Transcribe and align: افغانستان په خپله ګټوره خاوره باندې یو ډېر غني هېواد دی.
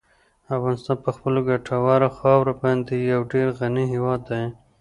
افغانستان 0.55 0.97
په 1.05 1.09
خپله 1.15 1.39
ګټوره 1.49 2.09
خاوره 2.17 2.53
باندې 2.61 2.95
یو 3.11 3.21
ډېر 3.33 3.47
غني 3.59 3.85
هېواد 3.93 4.21
دی. 4.29 4.43